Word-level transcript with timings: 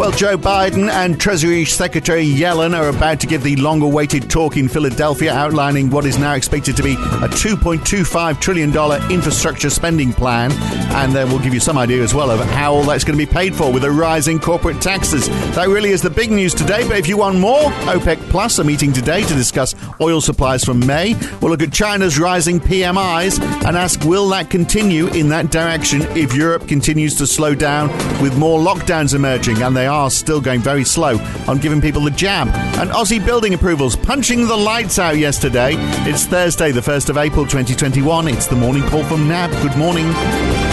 Well, 0.00 0.12
Joe 0.12 0.38
Biden 0.38 0.88
and 0.88 1.20
Treasury 1.20 1.66
Secretary 1.66 2.24
Yellen 2.24 2.74
are 2.74 2.88
about 2.88 3.20
to 3.20 3.26
give 3.26 3.42
the 3.42 3.56
long 3.56 3.82
awaited 3.82 4.30
talk 4.30 4.56
in 4.56 4.66
Philadelphia, 4.66 5.30
outlining 5.30 5.90
what 5.90 6.06
is 6.06 6.18
now 6.18 6.32
expected 6.32 6.74
to 6.78 6.82
be 6.82 6.94
a 6.94 7.28
$2.25 7.28 8.40
trillion 8.40 9.12
infrastructure 9.12 9.68
spending 9.68 10.14
plan. 10.14 10.52
And 10.92 11.14
uh, 11.14 11.26
we'll 11.28 11.40
give 11.40 11.52
you 11.52 11.60
some 11.60 11.76
idea 11.76 12.02
as 12.02 12.14
well 12.14 12.30
of 12.30 12.40
how 12.40 12.72
all 12.72 12.84
that's 12.84 13.04
going 13.04 13.18
to 13.18 13.26
be 13.26 13.30
paid 13.30 13.54
for 13.54 13.70
with 13.70 13.84
a 13.84 13.90
rise 13.90 14.26
in 14.26 14.38
corporate 14.38 14.80
taxes. 14.80 15.28
That 15.54 15.68
really 15.68 15.90
is 15.90 16.00
the 16.00 16.08
big 16.08 16.30
news 16.30 16.54
today. 16.54 16.88
But 16.88 16.96
if 16.96 17.06
you 17.06 17.18
want 17.18 17.38
more, 17.38 17.64
OPEC 17.84 18.30
Plus 18.30 18.58
are 18.58 18.64
meeting 18.64 18.94
today 18.94 19.20
to 19.20 19.34
discuss 19.34 19.74
oil 20.00 20.22
supplies 20.22 20.64
from 20.64 20.80
May. 20.86 21.14
We'll 21.42 21.50
look 21.50 21.62
at 21.62 21.74
China's 21.74 22.18
rising 22.18 22.58
PMIs 22.58 23.38
and 23.66 23.76
ask 23.76 24.02
will 24.04 24.30
that 24.30 24.48
continue 24.48 25.08
in 25.08 25.28
that 25.28 25.50
direction 25.50 26.00
if 26.16 26.34
Europe 26.34 26.66
continues 26.66 27.16
to 27.16 27.26
slow 27.26 27.54
down 27.54 27.88
with 28.22 28.38
more 28.38 28.58
lockdowns 28.58 29.14
emerging 29.14 29.60
and 29.60 29.76
they 29.76 29.89
are 29.90 30.10
still 30.10 30.40
going 30.40 30.60
very 30.60 30.84
slow 30.84 31.18
on 31.46 31.58
giving 31.58 31.80
people 31.80 32.02
the 32.02 32.10
jab. 32.10 32.48
And 32.78 32.90
Aussie 32.90 33.24
building 33.24 33.52
approvals 33.54 33.96
punching 33.96 34.46
the 34.46 34.56
lights 34.56 34.98
out 34.98 35.18
yesterday. 35.18 35.74
It's 36.08 36.24
Thursday, 36.24 36.72
the 36.72 36.80
1st 36.80 37.10
of 37.10 37.18
April 37.18 37.44
2021. 37.44 38.28
It's 38.28 38.46
the 38.46 38.56
morning 38.56 38.84
call 38.84 39.04
from 39.04 39.28
NAB. 39.28 39.50
Good 39.62 39.76
morning. 39.76 40.69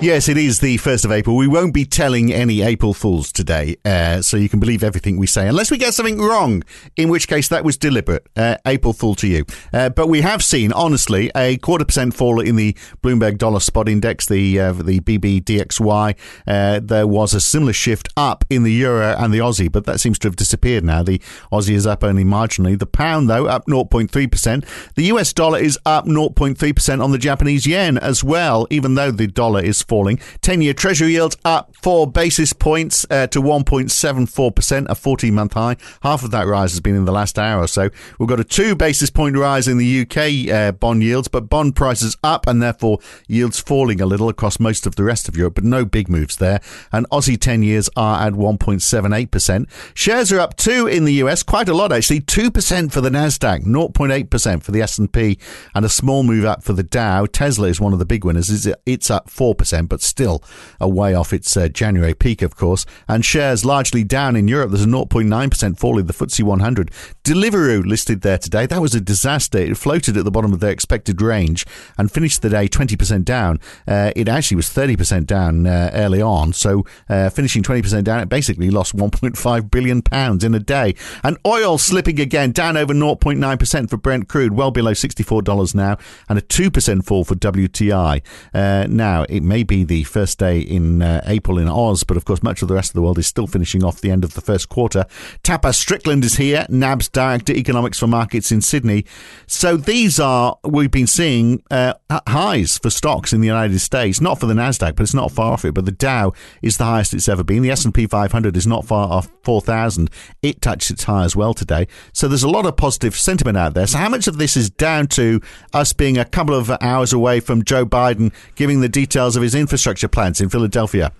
Yes, 0.00 0.28
it 0.28 0.36
is 0.36 0.60
the 0.60 0.78
1st 0.78 1.06
of 1.06 1.10
April. 1.10 1.34
We 1.34 1.48
won't 1.48 1.74
be 1.74 1.84
telling 1.84 2.32
any 2.32 2.62
April 2.62 2.94
Fools 2.94 3.32
today, 3.32 3.74
uh, 3.84 4.22
so 4.22 4.36
you 4.36 4.48
can 4.48 4.60
believe 4.60 4.84
everything 4.84 5.16
we 5.16 5.26
say, 5.26 5.48
unless 5.48 5.72
we 5.72 5.76
get 5.76 5.92
something 5.92 6.20
wrong, 6.20 6.62
in 6.96 7.08
which 7.08 7.26
case 7.26 7.48
that 7.48 7.64
was 7.64 7.76
deliberate. 7.76 8.24
Uh, 8.36 8.58
April 8.64 8.92
Fool 8.92 9.16
to 9.16 9.26
you. 9.26 9.44
Uh, 9.72 9.88
but 9.88 10.06
we 10.06 10.20
have 10.20 10.44
seen, 10.44 10.72
honestly, 10.72 11.32
a 11.34 11.56
quarter 11.56 11.84
percent 11.84 12.14
fall 12.14 12.40
in 12.40 12.54
the 12.54 12.74
Bloomberg 13.02 13.38
Dollar 13.38 13.58
Spot 13.58 13.88
Index, 13.88 14.26
the 14.26 14.60
uh, 14.60 14.72
the 14.72 15.00
BBDXY. 15.00 16.16
Uh, 16.46 16.80
there 16.80 17.08
was 17.08 17.34
a 17.34 17.40
similar 17.40 17.72
shift 17.72 18.08
up 18.16 18.44
in 18.48 18.62
the 18.62 18.72
Euro 18.74 19.16
and 19.18 19.34
the 19.34 19.40
Aussie, 19.40 19.70
but 19.70 19.84
that 19.86 19.98
seems 19.98 20.20
to 20.20 20.28
have 20.28 20.36
disappeared 20.36 20.84
now. 20.84 21.02
The 21.02 21.18
Aussie 21.50 21.74
is 21.74 21.88
up 21.88 22.04
only 22.04 22.24
marginally. 22.24 22.78
The 22.78 22.86
pound, 22.86 23.28
though, 23.28 23.46
up 23.46 23.66
0.3%. 23.66 24.94
The 24.94 25.04
US 25.06 25.32
dollar 25.32 25.58
is 25.58 25.76
up 25.84 26.06
0.3% 26.06 27.02
on 27.02 27.10
the 27.10 27.18
Japanese 27.18 27.66
yen 27.66 27.98
as 27.98 28.22
well, 28.22 28.68
even 28.70 28.94
though 28.94 29.10
the 29.10 29.26
dollar 29.26 29.60
is 29.60 29.87
falling. 29.88 30.20
10 30.42 30.62
year 30.62 30.74
Treasury 30.74 31.12
yields 31.12 31.36
up 31.44 31.74
four 31.74 32.06
basis 32.06 32.52
points 32.52 33.06
uh, 33.10 33.26
to 33.28 33.40
1.74%, 33.40 34.86
a 34.88 34.94
14 34.94 35.34
month 35.34 35.54
high. 35.54 35.76
Half 36.02 36.22
of 36.22 36.30
that 36.30 36.46
rise 36.46 36.72
has 36.72 36.80
been 36.80 36.94
in 36.94 37.04
the 37.04 37.12
last 37.12 37.38
hour 37.38 37.62
or 37.62 37.66
so. 37.66 37.88
We've 38.18 38.28
got 38.28 38.40
a 38.40 38.44
two 38.44 38.76
basis 38.76 39.10
point 39.10 39.36
rise 39.36 39.66
in 39.66 39.78
the 39.78 40.00
UK 40.02 40.52
uh, 40.52 40.72
bond 40.72 41.02
yields, 41.02 41.28
but 41.28 41.48
bond 41.48 41.74
prices 41.74 42.16
up 42.22 42.46
and 42.46 42.62
therefore 42.62 42.98
yields 43.26 43.58
falling 43.58 44.00
a 44.00 44.06
little 44.06 44.28
across 44.28 44.60
most 44.60 44.86
of 44.86 44.96
the 44.96 45.04
rest 45.04 45.28
of 45.28 45.36
Europe, 45.36 45.54
but 45.54 45.64
no 45.64 45.84
big 45.84 46.08
moves 46.08 46.36
there. 46.36 46.60
And 46.92 47.08
Aussie 47.10 47.40
10 47.40 47.62
years 47.62 47.88
are 47.96 48.26
at 48.26 48.34
1.78%. 48.34 49.66
Shares 49.94 50.32
are 50.32 50.40
up 50.40 50.56
two 50.56 50.86
in 50.86 51.04
the 51.04 51.14
US, 51.14 51.42
quite 51.42 51.68
a 51.68 51.74
lot 51.74 51.92
actually. 51.92 52.20
2% 52.20 52.92
for 52.92 53.00
the 53.00 53.10
Nasdaq, 53.10 53.64
0.8% 53.64 54.62
for 54.62 54.72
the 54.72 54.82
S&P, 54.82 55.38
and 55.74 55.84
a 55.84 55.88
small 55.88 56.22
move 56.22 56.44
up 56.44 56.62
for 56.62 56.72
the 56.72 56.82
Dow. 56.82 57.26
Tesla 57.26 57.68
is 57.68 57.80
one 57.80 57.92
of 57.92 57.98
the 57.98 58.06
big 58.06 58.24
winners. 58.24 58.66
It's 58.86 59.10
up 59.10 59.30
4%, 59.30 59.77
but 59.86 60.00
still 60.00 60.42
a 60.80 60.88
way 60.88 61.14
off 61.14 61.32
its 61.32 61.56
uh, 61.56 61.68
January 61.68 62.14
peak, 62.14 62.42
of 62.42 62.56
course. 62.56 62.86
And 63.06 63.24
shares 63.24 63.64
largely 63.64 64.04
down 64.04 64.36
in 64.36 64.48
Europe. 64.48 64.70
There's 64.70 64.84
a 64.84 64.88
0.9% 64.88 65.78
fall 65.78 65.98
in 65.98 66.06
the 66.06 66.12
FTSE 66.12 66.42
100. 66.42 66.90
Deliveroo 67.24 67.84
listed 67.84 68.22
there 68.22 68.38
today. 68.38 68.66
That 68.66 68.80
was 68.80 68.94
a 68.94 69.00
disaster. 69.00 69.58
It 69.58 69.76
floated 69.76 70.16
at 70.16 70.24
the 70.24 70.30
bottom 70.30 70.52
of 70.52 70.60
their 70.60 70.70
expected 70.70 71.20
range 71.20 71.66
and 71.96 72.10
finished 72.10 72.42
the 72.42 72.50
day 72.50 72.68
20% 72.68 73.24
down. 73.24 73.60
Uh, 73.86 74.12
it 74.16 74.28
actually 74.28 74.56
was 74.56 74.66
30% 74.66 75.26
down 75.26 75.66
uh, 75.66 75.90
early 75.92 76.22
on. 76.22 76.52
So 76.52 76.84
uh, 77.08 77.30
finishing 77.30 77.62
20% 77.62 78.04
down, 78.04 78.20
it 78.20 78.28
basically 78.28 78.70
lost 78.70 78.96
1.5 78.96 79.70
billion 79.70 80.02
pounds 80.02 80.44
in 80.44 80.54
a 80.54 80.60
day. 80.60 80.94
And 81.22 81.36
oil 81.46 81.78
slipping 81.78 82.20
again, 82.20 82.52
down 82.52 82.76
over 82.76 82.94
0.9% 82.94 83.90
for 83.90 83.96
Brent 83.96 84.28
crude, 84.28 84.52
well 84.52 84.70
below 84.70 84.92
$64 84.92 85.74
now, 85.74 85.98
and 86.28 86.38
a 86.38 86.42
2% 86.42 87.04
fall 87.04 87.24
for 87.24 87.34
WTI. 87.34 88.22
Uh, 88.54 88.86
now, 88.88 89.24
it 89.28 89.42
may 89.42 89.62
be 89.68 89.84
the 89.84 90.02
first 90.02 90.40
day 90.40 90.58
in 90.58 91.00
uh, 91.00 91.22
April 91.26 91.58
in 91.58 91.68
Oz, 91.68 92.02
but 92.02 92.16
of 92.16 92.24
course, 92.24 92.42
much 92.42 92.62
of 92.62 92.66
the 92.66 92.74
rest 92.74 92.90
of 92.90 92.94
the 92.94 93.02
world 93.02 93.18
is 93.18 93.28
still 93.28 93.46
finishing 93.46 93.84
off 93.84 94.00
the 94.00 94.10
end 94.10 94.24
of 94.24 94.34
the 94.34 94.40
first 94.40 94.68
quarter. 94.68 95.04
Tapas 95.44 95.76
Strickland 95.76 96.24
is 96.24 96.36
here, 96.36 96.66
NAB's 96.68 97.08
Director 97.08 97.52
Economics 97.52 98.00
for 98.00 98.08
Markets 98.08 98.50
in 98.50 98.60
Sydney. 98.60 99.04
So 99.46 99.76
these 99.76 100.18
are, 100.18 100.58
we've 100.64 100.90
been 100.90 101.06
seeing 101.06 101.62
uh, 101.70 101.94
highs 102.26 102.78
for 102.78 102.90
stocks 102.90 103.32
in 103.32 103.40
the 103.40 103.46
United 103.46 103.78
States, 103.78 104.20
not 104.20 104.40
for 104.40 104.46
the 104.46 104.54
NASDAQ, 104.54 104.96
but 104.96 105.02
it's 105.02 105.14
not 105.14 105.30
far 105.30 105.52
off 105.52 105.64
it. 105.64 105.74
But 105.74 105.84
the 105.84 105.92
Dow 105.92 106.32
is 106.62 106.78
the 106.78 106.84
highest 106.84 107.14
it's 107.14 107.28
ever 107.28 107.44
been. 107.44 107.62
The 107.62 107.70
S&P 107.70 108.06
500 108.06 108.56
is 108.56 108.66
not 108.66 108.84
far 108.84 109.08
off 109.08 109.28
4,000. 109.44 110.10
It 110.42 110.60
touched 110.60 110.90
its 110.90 111.04
high 111.04 111.24
as 111.24 111.36
well 111.36 111.54
today. 111.54 111.86
So 112.12 112.26
there's 112.26 112.42
a 112.42 112.48
lot 112.48 112.66
of 112.66 112.76
positive 112.76 113.16
sentiment 113.16 113.56
out 113.56 113.74
there. 113.74 113.86
So 113.86 113.98
how 113.98 114.08
much 114.08 114.26
of 114.26 114.38
this 114.38 114.56
is 114.56 114.70
down 114.70 115.06
to 115.08 115.40
us 115.72 115.92
being 115.92 116.18
a 116.18 116.24
couple 116.24 116.54
of 116.54 116.70
hours 116.80 117.12
away 117.12 117.40
from 117.40 117.64
Joe 117.64 117.84
Biden 117.84 118.32
giving 118.54 118.80
the 118.80 118.88
details 118.88 119.36
of 119.36 119.42
his 119.42 119.54
infrastructure 119.58 120.08
plans 120.08 120.40
in 120.40 120.48
Philadelphia? 120.48 121.12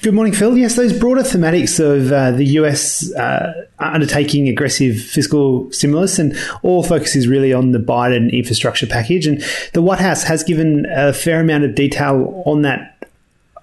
Good 0.00 0.14
morning, 0.14 0.32
Phil. 0.32 0.56
Yes, 0.56 0.76
those 0.76 0.96
broader 0.96 1.22
thematics 1.22 1.80
of 1.80 2.12
uh, 2.12 2.30
the 2.30 2.44
US 2.44 3.12
uh, 3.14 3.52
undertaking 3.80 4.48
aggressive 4.48 4.96
fiscal 4.96 5.70
stimulus 5.72 6.20
and 6.20 6.38
all 6.62 6.84
focus 6.84 7.16
is 7.16 7.26
really 7.26 7.52
on 7.52 7.72
the 7.72 7.80
Biden 7.80 8.32
infrastructure 8.32 8.86
package. 8.86 9.26
And 9.26 9.42
the 9.72 9.82
White 9.82 9.98
House 9.98 10.22
has 10.22 10.44
given 10.44 10.86
a 10.88 11.12
fair 11.12 11.40
amount 11.40 11.64
of 11.64 11.74
detail 11.74 12.44
on 12.46 12.62
that 12.62 12.98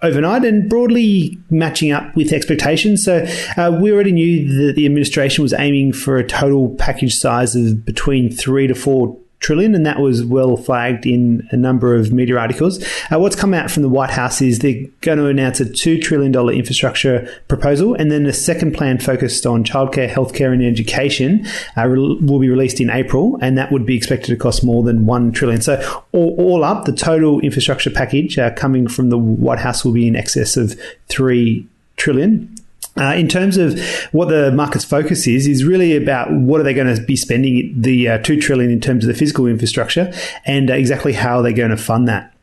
overnight 0.02 0.44
and 0.44 0.70
broadly 0.70 1.38
matching 1.50 1.94
up 1.94 2.14
with 2.18 2.34
expectations. 2.34 3.04
So 3.06 3.25
uh, 3.56 3.78
we 3.81 3.92
already 3.94 4.12
knew 4.12 4.68
that 4.68 4.75
the 4.75 4.86
administration 4.86 5.42
was 5.42 5.54
aiming 5.54 5.94
for 5.94 6.18
a 6.18 6.28
total 6.28 6.75
package 6.75 7.16
size 7.16 7.56
of 7.56 7.86
between 7.86 8.30
three 8.30 8.68
to 8.68 8.75
four 8.75 9.18
trillion, 9.45 9.75
and 9.75 9.85
that 9.85 10.00
was 10.00 10.25
well 10.25 10.57
flagged 10.57 11.06
in 11.06 11.47
a 11.51 11.57
number 11.57 11.95
of 11.95 12.11
media 12.11 12.35
articles. 12.35 12.83
Uh, 13.11 13.19
what's 13.19 13.35
come 13.35 13.53
out 13.53 13.69
from 13.69 13.83
the 13.83 13.89
White 13.89 14.09
House 14.09 14.41
is 14.41 14.59
they're 14.59 14.88
going 15.01 15.19
to 15.19 15.28
announce 15.28 15.59
a 15.59 15.72
two 15.72 16.00
trillion 16.00 16.31
dollar 16.31 16.51
infrastructure 16.51 17.29
proposal, 17.47 17.94
and 17.94 18.11
then 18.11 18.25
a 18.25 18.33
second 18.33 18.73
plan 18.73 18.97
focused 18.97 19.45
on 19.45 19.63
childcare, 19.63 20.09
healthcare, 20.09 20.51
and 20.51 20.63
education 20.63 21.45
uh, 21.78 21.88
will 21.88 22.39
be 22.39 22.50
released 22.50 22.81
in 22.81 22.89
April, 22.89 23.38
and 23.39 23.56
that 23.56 23.72
would 23.72 23.85
be 23.85 23.95
expected 23.95 24.28
to 24.28 24.35
cost 24.35 24.63
more 24.63 24.81
than 24.81 25.06
1 25.06 25.31
trillion. 25.31 25.62
So 25.62 25.75
all, 26.12 26.35
all 26.39 26.63
up, 26.63 26.85
the 26.85 26.91
total 26.91 27.39
infrastructure 27.41 27.91
package 27.91 28.39
uh, 28.39 28.51
coming 28.56 28.88
from 28.88 29.09
the 29.09 29.17
White 29.17 29.59
House 29.59 29.85
will 29.85 29.94
be 29.94 30.07
in 30.07 30.16
excess 30.16 30.57
of 30.57 30.79
three 31.07 31.67
trillion. 31.97 32.56
Uh, 32.97 33.13
in 33.13 33.28
terms 33.28 33.57
of 33.57 33.78
what 34.13 34.29
the 34.29 34.51
market's 34.53 34.85
focus 34.85 35.28
is, 35.28 35.47
is 35.47 35.66
really 35.66 35.97
about 35.97 36.31
what 36.31 36.61
are 36.61 36.63
they 36.63 36.73
going 36.73 36.95
to 36.95 37.01
be 37.01 37.17
spending 37.17 37.73
the 37.75 38.07
uh, 38.07 38.17
two 38.19 38.39
trillion 38.39 38.72
in 38.72 38.79
terms 38.79 39.03
of 39.03 39.09
the 39.09 39.13
physical 39.13 39.47
infrastructure, 39.47 40.13
and 40.45 40.72
uh, 40.72 40.73
exactly 40.73 41.11
how 41.11 41.41
they're 41.41 41.51
going 41.51 41.72
to 41.72 41.78
fund 41.78 42.07
that. 42.07 42.33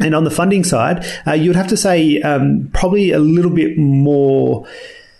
And 0.00 0.14
on 0.14 0.24
the 0.24 0.30
funding 0.30 0.64
side, 0.64 1.06
uh, 1.26 1.32
you 1.32 1.50
would 1.50 1.56
have 1.56 1.68
to 1.68 1.76
say 1.76 2.20
um, 2.22 2.68
probably 2.72 3.12
a 3.12 3.20
little 3.20 3.50
bit 3.50 3.78
more 3.78 4.66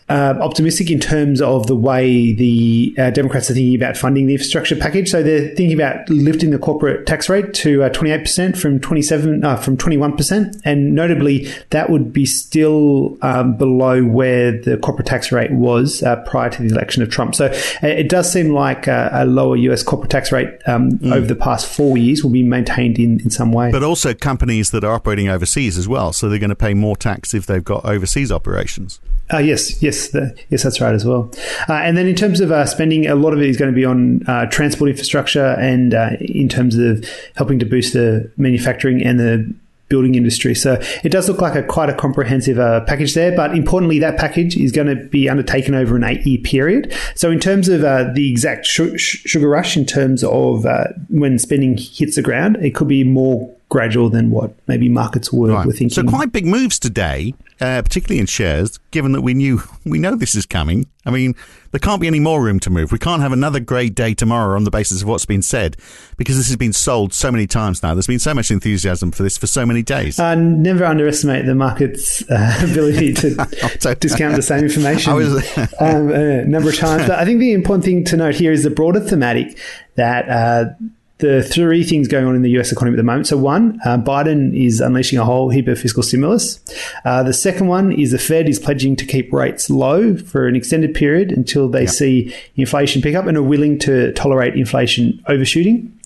uh, 0.08 0.34
optimistic 0.40 0.90
in 0.90 1.00
terms 1.00 1.40
of 1.40 1.66
the 1.66 1.76
way 1.76 2.32
the 2.32 2.94
uh, 2.98 3.10
Democrats 3.10 3.50
are 3.50 3.54
thinking 3.54 3.74
about 3.74 3.96
funding 3.96 4.26
the 4.26 4.34
infrastructure 4.34 4.76
package. 4.76 5.10
So 5.10 5.22
they're 5.22 5.48
thinking 5.54 5.72
about 5.72 6.08
lifting 6.08 6.50
the 6.50 6.58
corporate 6.58 7.06
tax 7.06 7.28
rate 7.28 7.54
to 7.54 7.84
uh, 7.84 7.90
28% 7.90 8.56
from 8.56 8.80
27 8.80 9.44
uh, 9.44 9.56
from 9.56 9.76
21%, 9.76 10.60
and 10.64 10.94
notably 10.94 11.48
that 11.70 11.90
would 11.90 12.12
be 12.12 12.26
still 12.26 13.16
um, 13.22 13.56
below 13.56 14.04
where 14.04 14.52
the 14.52 14.76
corporate 14.78 15.06
tax 15.06 15.32
rate 15.32 15.52
was 15.52 16.02
uh, 16.02 16.16
prior 16.26 16.50
to 16.50 16.62
the 16.62 16.68
election 16.68 17.02
of 17.02 17.10
Trump. 17.10 17.34
So 17.34 17.46
uh, 17.46 17.86
it 17.86 18.08
does 18.08 18.30
seem 18.30 18.50
like 18.50 18.86
a 18.86 19.24
lower 19.26 19.56
US 19.56 19.82
corporate 19.82 20.10
tax 20.10 20.32
rate 20.32 20.48
um, 20.66 20.92
mm. 20.92 21.12
over 21.12 21.26
the 21.26 21.36
past 21.36 21.66
four 21.66 21.96
years 21.96 22.22
will 22.22 22.30
be 22.30 22.42
maintained 22.42 22.98
in, 22.98 23.20
in 23.20 23.30
some 23.30 23.52
way. 23.52 23.70
But 23.70 23.82
also 23.82 24.14
companies 24.14 24.70
that 24.70 24.84
are 24.84 24.94
operating 24.94 25.28
overseas 25.28 25.78
as 25.78 25.88
well, 25.88 26.12
so 26.12 26.28
they're 26.28 26.38
going 26.38 26.50
to 26.50 26.56
pay 26.56 26.74
more 26.74 26.96
tax 26.96 27.34
if 27.34 27.46
they've 27.46 27.64
got 27.64 27.84
overseas 27.84 28.32
operations. 28.32 29.00
Uh, 29.32 29.38
yes, 29.38 29.82
yes, 29.82 30.08
the, 30.08 30.36
yes, 30.50 30.62
that's 30.62 30.80
right 30.80 30.94
as 30.94 31.04
well. 31.04 31.30
Uh, 31.68 31.74
and 31.74 31.96
then 31.96 32.06
in 32.06 32.14
terms 32.14 32.40
of 32.40 32.52
uh, 32.52 32.66
spending, 32.66 33.06
a 33.06 33.14
lot 33.14 33.32
of 33.32 33.40
it 33.40 33.48
is 33.48 33.56
going 33.56 33.70
to 33.70 33.74
be 33.74 33.84
on 33.84 34.22
uh, 34.28 34.46
transport 34.46 34.90
infrastructure 34.90 35.54
and 35.58 35.94
uh, 35.94 36.10
in 36.20 36.48
terms 36.48 36.76
of 36.76 37.04
helping 37.36 37.58
to 37.58 37.64
boost 37.64 37.94
the 37.94 38.30
manufacturing 38.36 39.02
and 39.02 39.18
the 39.18 39.54
building 39.88 40.14
industry. 40.14 40.54
So 40.54 40.80
it 41.04 41.10
does 41.10 41.28
look 41.28 41.40
like 41.40 41.54
a 41.54 41.62
quite 41.62 41.90
a 41.90 41.94
comprehensive 41.94 42.58
uh, 42.58 42.80
package 42.82 43.14
there. 43.14 43.34
But 43.34 43.54
importantly, 43.54 43.98
that 44.00 44.16
package 44.16 44.56
is 44.56 44.72
going 44.72 44.86
to 44.88 44.96
be 44.96 45.28
undertaken 45.28 45.74
over 45.74 45.96
an 45.96 46.04
eight 46.04 46.26
year 46.26 46.40
period. 46.40 46.94
So 47.14 47.30
in 47.30 47.40
terms 47.40 47.68
of 47.68 47.82
the 47.82 48.30
exact 48.30 48.66
sh- 48.66 48.96
sugar 48.98 49.48
rush, 49.48 49.76
in 49.76 49.84
terms 49.84 50.24
of 50.24 50.66
when 51.08 51.38
spending 51.38 51.76
hits 51.76 52.16
the 52.16 52.22
ground, 52.22 52.56
it 52.56 52.74
could 52.74 52.88
be 52.88 53.04
more 53.04 53.54
gradual 53.72 54.10
than 54.10 54.30
what 54.30 54.54
maybe 54.68 54.86
markets 54.86 55.32
were, 55.32 55.48
right. 55.48 55.66
were 55.66 55.72
thinking. 55.72 55.88
So 55.88 56.04
quite 56.04 56.30
big 56.30 56.44
moves 56.44 56.78
today, 56.78 57.32
uh, 57.58 57.80
particularly 57.80 58.20
in 58.20 58.26
shares, 58.26 58.78
given 58.90 59.12
that 59.12 59.22
we 59.22 59.32
knew 59.32 59.62
we 59.86 59.98
know 59.98 60.14
this 60.14 60.34
is 60.34 60.44
coming. 60.44 60.86
I 61.06 61.10
mean, 61.10 61.34
there 61.70 61.80
can't 61.80 61.98
be 61.98 62.06
any 62.06 62.20
more 62.20 62.42
room 62.42 62.60
to 62.60 62.70
move. 62.70 62.92
We 62.92 62.98
can't 62.98 63.22
have 63.22 63.32
another 63.32 63.60
great 63.60 63.94
day 63.94 64.12
tomorrow 64.12 64.56
on 64.56 64.64
the 64.64 64.70
basis 64.70 65.00
of 65.00 65.08
what's 65.08 65.24
been 65.24 65.40
said, 65.40 65.78
because 66.18 66.36
this 66.36 66.48
has 66.48 66.56
been 66.56 66.74
sold 66.74 67.14
so 67.14 67.32
many 67.32 67.46
times 67.46 67.82
now. 67.82 67.94
There's 67.94 68.06
been 68.06 68.18
so 68.18 68.34
much 68.34 68.50
enthusiasm 68.50 69.10
for 69.10 69.22
this 69.22 69.38
for 69.38 69.46
so 69.46 69.64
many 69.64 69.82
days. 69.82 70.20
Uh, 70.20 70.34
never 70.34 70.84
underestimate 70.84 71.46
the 71.46 71.54
market's 71.54 72.22
uh, 72.30 72.60
ability 72.70 73.14
to 73.14 73.30
discount 74.00 74.36
the 74.36 74.42
same 74.42 74.64
information 74.64 75.14
um, 75.80 76.10
a 76.12 76.44
number 76.44 76.68
of 76.68 76.76
times. 76.76 77.08
But 77.08 77.18
I 77.18 77.24
think 77.24 77.40
the 77.40 77.54
important 77.54 77.86
thing 77.86 78.04
to 78.04 78.18
note 78.18 78.34
here 78.34 78.52
is 78.52 78.64
the 78.64 78.70
broader 78.70 79.00
thematic 79.00 79.58
that 79.94 80.28
uh, 80.28 80.64
the 81.22 81.42
three 81.42 81.84
things 81.84 82.08
going 82.08 82.26
on 82.26 82.34
in 82.34 82.42
the 82.42 82.50
US 82.58 82.72
economy 82.72 82.96
at 82.96 82.98
the 82.98 83.04
moment. 83.04 83.28
So, 83.28 83.38
one, 83.38 83.80
uh, 83.84 83.96
Biden 83.96 84.54
is 84.54 84.80
unleashing 84.80 85.18
a 85.18 85.24
whole 85.24 85.48
heap 85.48 85.68
of 85.68 85.78
fiscal 85.78 86.02
stimulus. 86.02 86.60
Uh, 87.04 87.22
the 87.22 87.32
second 87.32 87.68
one 87.68 87.92
is 87.92 88.10
the 88.10 88.18
Fed 88.18 88.48
is 88.48 88.58
pledging 88.58 88.96
to 88.96 89.06
keep 89.06 89.32
rates 89.32 89.70
low 89.70 90.16
for 90.16 90.46
an 90.46 90.56
extended 90.56 90.94
period 90.94 91.32
until 91.32 91.68
they 91.68 91.84
yep. 91.84 91.90
see 91.90 92.34
inflation 92.56 93.00
pick 93.00 93.14
up 93.14 93.26
and 93.26 93.38
are 93.38 93.42
willing 93.42 93.78
to 93.78 94.12
tolerate 94.12 94.54
inflation 94.56 95.22
overshooting. 95.28 95.98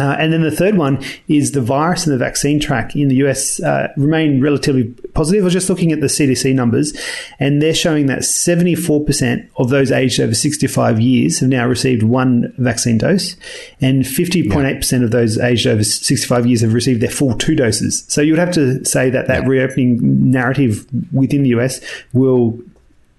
Uh, 0.00 0.16
and 0.18 0.32
then 0.32 0.40
the 0.40 0.50
third 0.50 0.78
one 0.78 1.02
is 1.28 1.52
the 1.52 1.60
virus 1.60 2.06
and 2.06 2.14
the 2.14 2.18
vaccine 2.18 2.58
track 2.58 2.96
in 2.96 3.08
the 3.08 3.16
US 3.16 3.60
uh, 3.62 3.92
remain 3.98 4.40
relatively 4.40 4.84
positive. 5.12 5.42
I 5.42 5.44
was 5.44 5.52
just 5.52 5.68
looking 5.68 5.92
at 5.92 6.00
the 6.00 6.06
CDC 6.06 6.54
numbers, 6.54 6.96
and 7.38 7.60
they're 7.60 7.74
showing 7.74 8.06
that 8.06 8.20
74% 8.20 9.48
of 9.58 9.68
those 9.68 9.92
aged 9.92 10.18
over 10.18 10.34
65 10.34 10.98
years 10.98 11.40
have 11.40 11.48
now 11.50 11.66
received 11.66 12.02
one 12.02 12.54
vaccine 12.56 12.96
dose, 12.96 13.36
and 13.82 14.02
50.8% 14.02 14.92
yeah. 14.92 15.04
of 15.04 15.10
those 15.10 15.38
aged 15.38 15.66
over 15.66 15.84
65 15.84 16.46
years 16.46 16.62
have 16.62 16.72
received 16.72 17.02
their 17.02 17.10
full 17.10 17.36
two 17.36 17.54
doses. 17.54 18.04
So 18.08 18.22
you 18.22 18.32
would 18.32 18.40
have 18.40 18.54
to 18.54 18.82
say 18.86 19.10
that 19.10 19.28
that 19.28 19.42
yeah. 19.42 19.48
reopening 19.48 20.30
narrative 20.30 20.86
within 21.12 21.42
the 21.42 21.50
US 21.50 21.82
will 22.14 22.58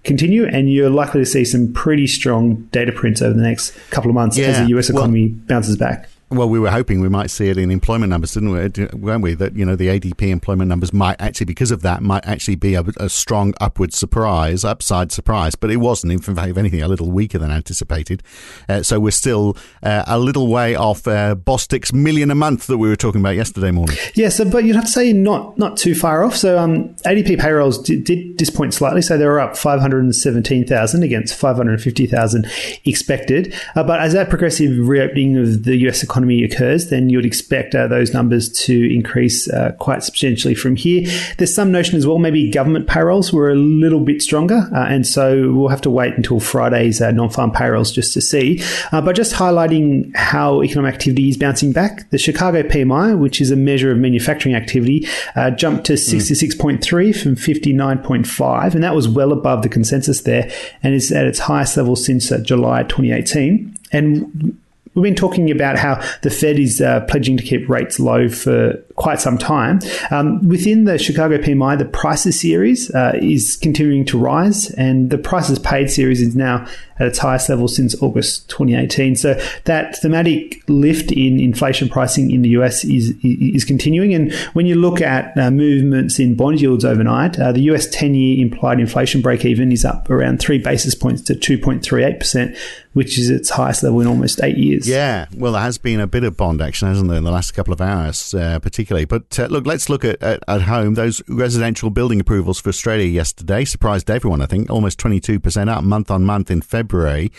continue, 0.04 0.46
and 0.48 0.74
you're 0.74 0.90
likely 0.90 1.22
to 1.22 1.26
see 1.26 1.46
some 1.46 1.72
pretty 1.72 2.08
strong 2.08 2.56
data 2.72 2.92
prints 2.92 3.22
over 3.22 3.34
the 3.34 3.44
next 3.44 3.72
couple 3.92 4.10
of 4.10 4.16
months 4.16 4.40
yeah. 4.40 4.48
as 4.48 4.58
the 4.58 4.76
US 4.78 4.90
economy 4.90 5.28
well, 5.28 5.40
bounces 5.46 5.78
back. 5.78 6.10
Well, 6.34 6.50
we 6.50 6.60
were 6.60 6.72
hoping 6.72 7.00
we 7.00 7.10
might 7.10 7.30
see 7.30 7.50
it 7.50 7.58
in 7.58 7.70
employment 7.70 8.10
numbers, 8.10 8.34
didn't 8.34 8.52
we? 8.52 8.86
Weren't 8.98 9.22
we? 9.22 9.36
That 9.36 9.56
you 9.56 9.66
know 9.66 9.76
the 9.76 9.88
ADP 9.88 10.30
employment 10.30 10.68
numbers 10.68 10.92
might 10.92 11.20
actually, 11.22 11.46
because 11.46 11.70
of 11.70 11.82
that, 11.84 12.02
might 12.02 12.26
actually 12.26 12.56
be 12.56 12.74
a, 12.74 12.84
a 12.98 13.08
strong 13.08 13.54
upward 13.62 13.94
surprise, 13.94 14.66
upside 14.66 15.12
surprise. 15.12 15.56
But 15.56 15.70
it 15.70 15.78
wasn't. 15.78 16.14
In 16.14 16.20
fact, 16.20 16.50
if 16.50 16.58
anything, 16.58 16.82
a 16.82 16.88
little 16.88 17.12
weaker 17.12 17.38
than 17.38 17.52
anticipated. 17.52 18.24
Uh, 18.68 18.82
so 18.82 19.00
we're 19.00 19.12
still 19.12 19.56
uh, 19.84 20.04
a 20.08 20.18
little 20.18 20.48
way 20.48 20.76
off 20.76 21.08
uh, 21.08 21.36
Bostic's 21.36 21.94
million 21.94 22.32
a 22.32 22.36
month 22.36 22.68
that 22.68 22.78
we 22.78 22.90
were 22.90 22.96
talking 22.96 23.22
about 23.22 23.36
yesterday 23.36 23.72
morning. 23.72 23.96
Yeah, 24.16 24.30
so 24.30 24.50
but 24.50 24.64
you'd 24.64 24.76
have 24.76 24.86
to 24.86 24.92
say 24.92 25.14
not 25.14 25.58
not 25.58 25.78
too 25.78 25.94
far 25.94 26.24
off. 26.24 26.36
So 26.36 26.58
um, 26.58 26.96
ADP 27.06 27.40
payrolls 27.40 27.82
did, 27.82 28.04
did 28.04 28.38
disappoint 28.38 28.74
slightly. 28.74 29.02
So 29.02 29.18
they 29.18 29.26
were 29.26 29.40
up 29.40 29.56
five 29.56 29.80
hundred 29.80 30.04
and 30.04 30.16
seventeen 30.16 30.66
thousand 30.66 31.04
against 31.04 31.36
five 31.36 31.58
hundred 31.58 31.82
fifty 31.82 32.08
thousand 32.08 32.50
expected. 32.86 33.54
Uh, 33.76 33.84
but 33.84 34.00
as 34.00 34.14
that 34.14 34.30
progressive 34.30 34.88
reopening 34.88 35.38
of 35.38 35.64
the 35.64 35.76
US 35.88 36.02
economy 36.04 36.23
occurs, 36.44 36.90
then 36.90 37.10
you'd 37.10 37.26
expect 37.26 37.76
uh, 37.76 37.88
those 37.88 38.14
numbers 38.14 38.50
to 38.50 38.94
increase 38.94 39.50
uh, 39.50 39.72
quite 39.80 40.04
substantially 40.04 40.56
from 40.56 40.76
here. 40.76 41.08
There's 41.38 41.54
some 41.54 41.72
notion 41.72 41.98
as 41.98 42.08
well, 42.08 42.20
maybe 42.20 42.50
government 42.50 42.88
payrolls 42.88 43.34
were 43.34 43.50
a 43.50 43.56
little 43.56 44.00
bit 44.00 44.22
stronger, 44.22 44.70
uh, 44.74 44.86
and 44.86 45.06
so 45.06 45.52
we'll 45.52 45.70
have 45.70 45.82
to 45.82 45.90
wait 45.90 46.14
until 46.16 46.40
Friday's 46.40 47.02
uh, 47.02 47.12
non-farm 47.12 47.52
payrolls 47.52 47.92
just 47.92 48.14
to 48.14 48.22
see. 48.22 48.62
Uh, 48.92 49.02
but 49.02 49.16
just 49.16 49.34
highlighting 49.34 50.16
how 50.16 50.64
economic 50.64 50.94
activity 50.94 51.30
is 51.30 51.38
bouncing 51.38 51.72
back, 51.72 52.10
the 52.12 52.18
Chicago 52.18 52.64
PMI, 52.64 53.18
which 53.18 53.42
is 53.42 53.52
a 53.52 53.56
measure 53.56 53.92
of 53.92 53.98
manufacturing 53.98 54.56
activity, 54.56 55.08
uh, 55.36 55.52
jumped 55.52 55.86
to 55.86 55.94
66.3 55.94 56.80
mm. 56.80 57.22
from 57.22 57.36
59.5, 57.36 58.74
and 58.74 58.84
that 58.84 58.96
was 58.96 59.08
well 59.08 59.32
above 59.32 59.64
the 59.64 59.70
consensus 59.70 60.22
there, 60.22 60.52
and 60.82 60.94
is 60.94 61.12
at 61.12 61.26
its 61.26 61.40
highest 61.40 61.78
level 61.78 61.96
since 61.96 62.30
July 62.44 62.84
2018. 62.84 63.78
And 63.92 64.58
we've 64.96 65.04
been 65.04 65.16
talking 65.16 65.50
about 65.52 65.78
how 65.78 66.02
the 66.22 66.30
Fed 66.30 66.60
is 66.60 66.82
uh, 66.82 67.02
pledging 67.02 67.38
to 67.38 67.44
keep 67.44 67.68
rates 67.70 68.00
low 68.00 68.30
for 68.30 68.74
quite 68.96 69.20
some 69.20 69.38
time. 69.38 69.80
Um, 70.12 70.48
within 70.48 70.86
the 70.86 70.98
Chicago 70.98 71.38
PMI, 71.38 71.78
the 71.78 71.86
prices 71.86 72.40
series 72.40 72.94
uh, 72.94 73.14
is 73.22 73.56
continuing 73.56 74.06
to 74.06 74.18
rise, 74.18 74.70
and 74.72 75.10
the 75.10 75.18
prices 75.18 75.60
paid 75.60 75.90
series 75.90 76.22
is 76.22 76.36
now 76.36 76.68
at 77.00 77.08
its 77.08 77.20
highest 77.20 77.50
level 77.50 77.68
since 77.68 78.02
August 78.02 78.50
2018. 78.50 79.16
So 79.16 79.34
that 79.66 79.98
thematic 79.98 80.64
lift 80.68 81.12
in 81.12 81.40
inflation 81.40 81.90
pricing 81.90 82.32
in 82.32 82.42
the 82.42 82.50
US 82.50 82.84
is 82.84 83.14
is 83.24 83.66
continuing. 83.66 84.14
And 84.14 84.34
when 84.54 84.66
you 84.66 84.76
look 84.76 85.02
at 85.02 85.38
uh, 85.38 85.52
movements 85.52 86.20
in 86.20 86.36
bond 86.36 86.62
yields 86.62 86.86
overnight, 86.86 87.40
uh, 87.40 87.52
the 87.52 87.62
US 87.72 87.88
10 87.88 88.14
year 88.16 88.42
implied 88.42 88.80
inflation 88.80 89.22
break 89.22 89.46
even 89.46 89.72
is 89.72 89.86
up 89.86 90.10
around 90.10 90.40
three 90.40 90.58
basis 90.58 90.96
points 90.96 91.22
to 91.24 91.36
2.38%, 91.36 92.58
which 92.94 93.18
is 93.18 93.30
its 93.30 93.50
highest 93.50 93.84
level 93.84 94.02
in 94.02 94.08
almost 94.08 94.42
eight 94.44 94.58
years. 94.58 94.88
Yeah, 94.88 95.28
well, 95.36 95.54
there 95.54 95.62
has 95.62 95.78
been 95.78 96.00
a 96.00 96.08
bit 96.08 96.24
of 96.24 96.38
bond 96.38 96.62
action, 96.62 96.88
hasn't 96.88 97.10
there, 97.10 97.18
in 97.18 97.24
the 97.24 97.32
last 97.32 97.52
couple 97.52 97.74
of 97.74 97.82
hours, 97.82 98.34
uh, 98.34 98.60
particularly. 98.60 99.06
But 99.06 99.40
uh, 99.40 99.48
look, 99.48 99.66
let's 99.66 99.90
look 99.90 100.06
at, 100.06 100.22
at, 100.22 100.44
at 100.48 100.64
home. 100.64 100.94
Those 100.94 101.22
residential 101.28 101.90
building 101.90 102.20
approvals 102.20 102.60
for 102.60 102.70
Australia 102.70 103.08
yesterday 103.08 103.66
surprised 103.66 104.10
everyone, 104.10 104.42
I 104.42 104.46
think, 104.46 104.70
almost 104.70 105.00
22% 105.00 105.70
up 105.70 105.84
month 105.84 106.12
on 106.12 106.24
month 106.24 106.52
in 106.52 106.62
February. 106.62 106.84
February. 106.94 107.32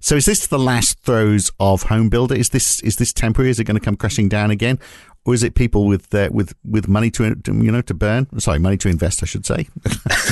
So 0.00 0.16
is 0.16 0.24
this 0.24 0.46
the 0.46 0.58
last 0.58 0.98
throes 1.00 1.52
of 1.60 1.84
home 1.84 2.08
builder? 2.08 2.34
Is 2.34 2.48
this 2.48 2.80
is 2.80 2.96
this 2.96 3.12
temporary? 3.12 3.50
Is 3.50 3.60
it 3.60 3.64
going 3.64 3.78
to 3.78 3.84
come 3.84 3.94
crashing 3.94 4.28
down 4.28 4.50
again, 4.50 4.80
or 5.24 5.34
is 5.34 5.44
it 5.44 5.54
people 5.54 5.86
with 5.86 6.12
uh, 6.12 6.28
with 6.32 6.54
with 6.64 6.88
money 6.88 7.10
to 7.12 7.24
you 7.46 7.70
know 7.70 7.82
to 7.82 7.94
burn? 7.94 8.26
Sorry, 8.40 8.58
money 8.58 8.78
to 8.78 8.88
invest, 8.88 9.22
I 9.22 9.26
should 9.26 9.46
say. 9.46 9.68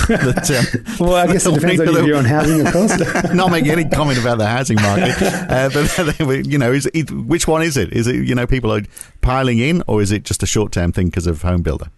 that, 0.09 0.51
um, 0.51 1.07
well, 1.07 1.15
I 1.15 1.33
guess 1.33 1.47
it 1.47 1.55
depends 1.55 1.81
on 1.81 2.05
your 2.05 2.17
on 2.17 2.25
housing, 2.25 2.67
of 2.67 2.73
course. 2.73 2.99
not 3.35 3.53
making 3.53 3.71
any 3.71 3.85
comment 3.85 4.19
about 4.19 4.39
the 4.39 4.47
housing 4.47 4.77
market, 4.77 5.23
uh, 5.23 5.69
but 5.73 6.47
you 6.47 6.59
know, 6.59 6.73
is 6.73 6.89
it, 6.93 7.11
which 7.13 7.47
one 7.47 7.63
is 7.63 7.77
it? 7.77 7.93
Is 7.93 8.07
it 8.09 8.17
you 8.17 8.35
know 8.35 8.47
people 8.47 8.73
are 8.73 8.83
piling 9.21 9.59
in, 9.59 9.85
or 9.87 10.03
is 10.03 10.11
it 10.11 10.25
just 10.25 10.43
a 10.43 10.47
short 10.47 10.73
term 10.73 10.91
thing 10.91 11.07
because 11.07 11.29
of 11.29 11.43
home 11.43 11.63
builder? 11.63 11.91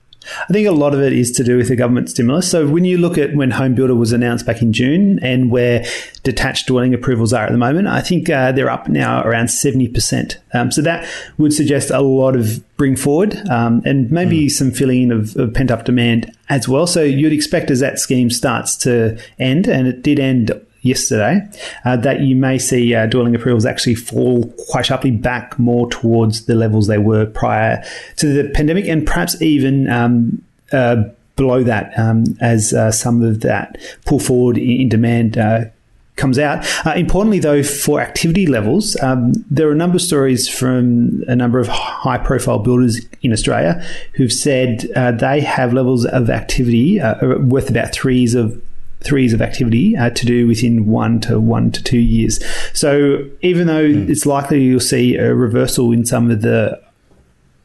I 0.48 0.52
think 0.52 0.69
a 0.69 0.72
lot 0.72 0.94
of 0.94 1.00
it 1.00 1.12
is 1.12 1.30
to 1.32 1.44
do 1.44 1.56
with 1.56 1.69
the 1.69 1.76
government 1.76 2.10
stimulus. 2.10 2.50
So 2.50 2.66
when 2.66 2.84
you 2.84 2.98
look 2.98 3.19
at 3.19 3.34
when 3.34 3.50
Home 3.52 3.74
Builder 3.74 3.94
was 3.94 4.12
announced 4.12 4.46
back 4.46 4.62
in 4.62 4.72
June 4.72 5.19
and 5.20 5.50
where 5.50 5.84
detached 6.22 6.66
dwelling 6.66 6.94
approvals 6.94 7.32
are 7.32 7.44
at 7.44 7.52
the 7.52 7.58
moment, 7.58 7.88
I 7.88 8.00
think 8.00 8.30
uh, 8.30 8.52
they're 8.52 8.70
up 8.70 8.88
now 8.88 9.22
around 9.22 9.46
70%. 9.46 10.36
Um, 10.54 10.70
so 10.70 10.82
that 10.82 11.08
would 11.38 11.52
suggest 11.52 11.90
a 11.90 12.00
lot 12.00 12.36
of 12.36 12.62
bring 12.76 12.96
forward 12.96 13.36
um, 13.48 13.82
and 13.84 14.10
maybe 14.10 14.46
mm. 14.46 14.50
some 14.50 14.70
filling 14.70 15.02
in 15.04 15.12
of, 15.12 15.36
of 15.36 15.54
pent 15.54 15.70
up 15.70 15.84
demand 15.84 16.32
as 16.48 16.69
well. 16.69 16.86
So 16.86 17.02
you'd 17.02 17.32
expect 17.32 17.70
as 17.70 17.80
that 17.80 17.98
scheme 17.98 18.30
starts 18.30 18.76
to 18.78 19.19
end, 19.38 19.69
and 19.69 19.86
it 19.86 20.02
did 20.02 20.19
end 20.19 20.50
yesterday, 20.82 21.40
uh, 21.84 21.96
that 21.96 22.20
you 22.20 22.37
may 22.37 22.58
see 22.58 22.94
uh, 22.94 23.06
dwelling 23.06 23.34
approvals 23.34 23.64
actually 23.64 23.94
fall 23.94 24.52
quite 24.69 24.87
sharply 24.87 25.11
back 25.11 25.58
more 25.58 25.88
towards 25.88 26.46
the 26.46 26.55
levels 26.55 26.88
they 26.88 26.99
were 26.99 27.26
prior 27.26 27.82
to 28.17 28.26
the 28.26 28.49
pandemic, 28.50 28.87
and 28.87 29.06
perhaps 29.06 29.40
even 29.40 29.88
um, 29.88 30.43
uh, 30.73 31.05
below 31.37 31.62
that 31.62 31.96
um, 31.99 32.25
as 32.40 32.75
uh, 32.75 32.90
some 32.90 33.23
of 33.23 33.40
that 33.40 33.79
pull 34.05 34.19
forward 34.19 34.58
in, 34.58 34.88
demand. 34.88 35.39
Uh, 35.39 35.65
comes 36.15 36.39
out. 36.39 36.62
Uh, 36.86 36.93
importantly, 36.94 37.39
though, 37.39 37.62
for 37.62 37.98
activity 37.98 38.46
levels, 38.46 39.01
um, 39.03 39.32
there 39.51 39.67
are 39.67 39.72
a 39.72 39.74
number 39.74 39.96
of 39.96 40.03
stories 40.03 40.46
from 40.46 41.24
a 41.27 41.34
number 41.34 41.58
of 41.58 41.67
high 41.69 42.19
profile 42.19 42.58
builders 42.58 43.01
in 43.22 43.32
Australia 43.32 43.82
who've 44.12 44.32
said 44.32 44.81
they 45.19 45.41
have 45.41 45.72
levels 45.72 46.05
of 46.05 46.29
activity 46.29 47.01
worth 47.01 47.70
about 47.70 47.93
threes 47.93 48.34
of 48.34 48.62
threes 49.04 49.32
of 49.32 49.42
activity 49.42 49.96
uh, 49.96 50.10
to 50.10 50.26
do 50.26 50.46
within 50.46 50.86
one 50.86 51.20
to 51.20 51.40
one 51.40 51.70
to 51.72 51.82
two 51.82 51.98
years. 51.98 52.40
So 52.72 53.24
even 53.40 53.66
though 53.66 53.84
mm. 53.84 54.08
it's 54.08 54.26
likely 54.26 54.62
you'll 54.62 54.80
see 54.80 55.16
a 55.16 55.34
reversal 55.34 55.92
in 55.92 56.04
some 56.06 56.30
of 56.30 56.42
the 56.42 56.80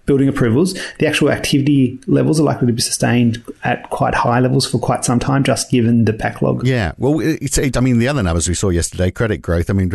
building 0.08 0.28
approvals, 0.28 0.74
the 0.98 1.06
actual 1.06 1.30
activity 1.30 2.00
levels 2.08 2.40
are 2.40 2.44
likely 2.44 2.66
to 2.66 2.74
be 2.74 2.82
sustained 2.82 3.44
at 3.64 3.88
quite 3.92 4.16
high 4.16 4.40
levels 4.40 4.66
for 4.66 4.80
quite 4.80 5.06
some 5.06 5.20
time, 5.20 5.44
just 5.44 5.70
given 5.70 6.06
the 6.06 6.14
backlog. 6.14 6.66
Yeah, 6.66 6.94
well, 6.98 7.20
it's, 7.20 7.60
it, 7.60 7.78
I 7.78 7.82
mean, 7.82 8.00
the 8.00 8.08
other 8.08 8.24
numbers 8.24 8.48
we 8.48 8.56
saw 8.56 8.70
yesterday, 8.70 9.12
credit 9.12 9.38
growth. 9.38 9.70
I 9.70 9.74
mean, 9.74 9.92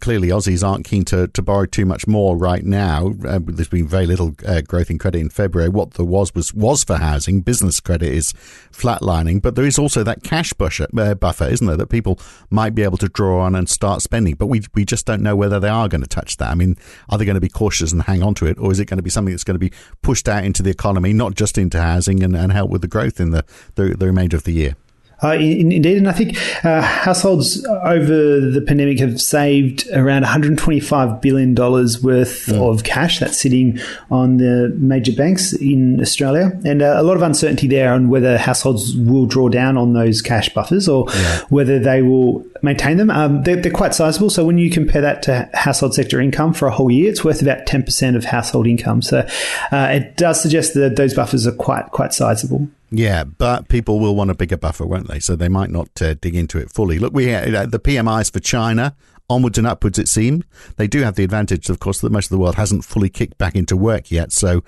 clearly 0.00 0.28
Aussies 0.28 0.66
aren't 0.66 0.84
keen 0.84 1.04
to, 1.06 1.26
to 1.28 1.42
borrow 1.42 1.66
too 1.66 1.86
much 1.86 2.06
more 2.06 2.36
right 2.36 2.64
now. 2.64 3.14
Uh, 3.26 3.40
there's 3.42 3.68
been 3.68 3.88
very 3.88 4.06
little 4.06 4.34
uh, 4.46 4.60
growth 4.60 4.90
in 4.90 4.98
credit 4.98 5.18
in 5.18 5.30
February. 5.30 5.68
What 5.68 5.94
there 5.94 6.04
was 6.04 6.34
was 6.34 6.54
was 6.54 6.84
for 6.84 6.98
housing. 6.98 7.40
Business 7.40 7.80
credit 7.80 8.12
is 8.12 8.32
flatlining, 8.72 9.40
but 9.40 9.54
there 9.54 9.64
is 9.64 9.78
also 9.78 10.02
that 10.04 10.22
cash 10.22 10.52
buffer, 10.52 10.86
uh, 10.96 11.14
buffer, 11.14 11.44
isn't 11.44 11.66
there, 11.66 11.76
that 11.76 11.88
people 11.88 12.20
might 12.50 12.74
be 12.74 12.82
able 12.82 12.98
to 12.98 13.08
draw 13.08 13.40
on 13.40 13.54
and 13.54 13.68
start 13.68 14.02
spending. 14.02 14.34
But 14.34 14.46
we 14.46 14.62
we 14.74 14.84
just 14.84 15.06
don't 15.06 15.22
know 15.22 15.36
whether 15.36 15.58
they 15.58 15.68
are 15.68 15.88
going 15.88 16.02
to 16.02 16.06
touch 16.06 16.36
that. 16.36 16.50
I 16.50 16.54
mean, 16.54 16.76
are 17.08 17.18
they 17.18 17.24
going 17.24 17.34
to 17.34 17.40
be 17.40 17.48
cautious 17.48 17.92
and 17.92 18.02
hang 18.02 18.22
on 18.22 18.34
to 18.34 18.46
it, 18.46 18.58
or 18.58 18.70
is 18.70 18.80
it 18.80 18.86
going 18.86 18.98
to 18.98 19.02
be 19.02 19.10
something 19.10 19.32
that's 19.32 19.44
going 19.44 19.53
going 19.54 19.70
to 19.70 19.76
be 19.76 19.76
pushed 20.02 20.28
out 20.28 20.44
into 20.44 20.62
the 20.62 20.70
economy, 20.70 21.12
not 21.12 21.34
just 21.34 21.58
into 21.58 21.80
housing, 21.80 22.22
and, 22.22 22.36
and 22.36 22.52
help 22.52 22.70
with 22.70 22.82
the 22.82 22.88
growth 22.88 23.20
in 23.20 23.30
the, 23.30 23.44
the, 23.74 23.94
the 23.96 24.06
remainder 24.06 24.36
of 24.36 24.44
the 24.44 24.52
year. 24.52 24.76
Uh, 25.22 25.34
in, 25.34 25.72
indeed, 25.72 25.96
and 25.96 26.08
I 26.08 26.12
think 26.12 26.36
uh, 26.64 26.82
households 26.82 27.64
over 27.66 28.40
the 28.40 28.62
pandemic 28.66 28.98
have 29.00 29.20
saved 29.20 29.88
around 29.92 30.22
125 30.22 31.20
billion 31.20 31.54
dollars 31.54 32.02
worth 32.02 32.46
mm. 32.46 32.60
of 32.60 32.84
cash 32.84 33.20
that's 33.20 33.40
sitting 33.40 33.78
on 34.10 34.38
the 34.38 34.74
major 34.78 35.12
banks 35.12 35.52
in 35.52 36.00
Australia, 36.00 36.58
and 36.64 36.82
uh, 36.82 36.94
a 36.96 37.02
lot 37.02 37.16
of 37.16 37.22
uncertainty 37.22 37.68
there 37.68 37.92
on 37.92 38.08
whether 38.08 38.36
households 38.38 38.96
will 38.96 39.26
draw 39.26 39.48
down 39.48 39.76
on 39.76 39.92
those 39.92 40.20
cash 40.20 40.52
buffers 40.52 40.88
or 40.88 41.06
yeah. 41.08 41.40
whether 41.48 41.78
they 41.78 42.02
will 42.02 42.44
maintain 42.62 42.96
them. 42.96 43.10
Um, 43.10 43.42
they're, 43.42 43.56
they're, 43.56 43.72
quite 43.72 43.94
sizable, 43.94 44.30
so 44.30 44.44
when 44.44 44.58
you 44.58 44.70
compare 44.70 45.02
that 45.02 45.22
to 45.24 45.48
household 45.52 45.94
sector 45.94 46.20
income 46.20 46.54
for 46.54 46.66
a 46.66 46.70
whole 46.70 46.90
year, 46.90 47.10
it's 47.10 47.24
worth 47.24 47.42
about 47.42 47.66
10% 47.66 48.16
of 48.16 48.24
household 48.24 48.66
income. 48.66 49.02
So 49.02 49.26
uh, 49.72 49.88
it 49.90 50.16
does 50.16 50.40
suggest 50.40 50.74
that 50.74 50.96
those 50.96 51.14
buffers 51.14 51.46
are 51.46 51.52
quite 51.52 51.90
quite 51.90 52.14
sizable. 52.14 52.68
Yeah, 52.96 53.24
but 53.24 53.68
people 53.68 53.98
will 53.98 54.14
want 54.14 54.30
a 54.30 54.34
bigger 54.34 54.56
buffer, 54.56 54.86
won't 54.86 55.08
they? 55.08 55.18
So 55.18 55.34
they 55.34 55.48
might 55.48 55.70
not 55.70 56.00
uh, 56.00 56.14
dig 56.14 56.36
into 56.36 56.58
it 56.58 56.70
fully. 56.70 57.00
Look, 57.00 57.12
we 57.12 57.34
uh, 57.34 57.66
the 57.66 57.80
PMIs 57.80 58.32
for 58.32 58.38
China 58.38 58.94
onwards 59.28 59.58
and 59.58 59.66
upwards. 59.66 59.98
It 59.98 60.06
seemed 60.06 60.44
they 60.76 60.86
do 60.86 61.02
have 61.02 61.16
the 61.16 61.24
advantage, 61.24 61.68
of 61.70 61.80
course, 61.80 62.00
that 62.00 62.12
most 62.12 62.26
of 62.26 62.30
the 62.30 62.38
world 62.38 62.54
hasn't 62.54 62.84
fully 62.84 63.08
kicked 63.08 63.36
back 63.36 63.54
into 63.54 63.76
work 63.76 64.10
yet. 64.10 64.32
So. 64.32 64.62